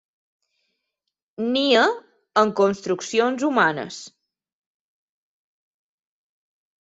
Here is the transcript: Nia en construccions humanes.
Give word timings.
Nia 1.55 1.83
en 2.43 2.53
construccions 2.59 3.45
humanes. 3.49 3.99